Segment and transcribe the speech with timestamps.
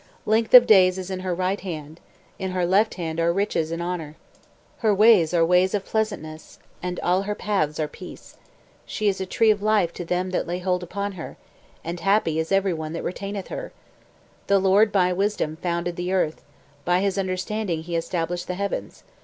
[0.25, 1.99] Length of days is in her right hand;
[2.39, 4.15] In her left hand are riches and honour.
[4.79, 8.35] Her ways are ways of pleasantness, And all her paths are peace.
[8.87, 11.37] She is a tree of life to them that lay hold upon her:
[11.83, 13.73] And happy is every one that retaineth her.
[14.47, 16.41] The LORD by wisdom founded the earth;
[16.83, 19.03] By understanding he established the heavens.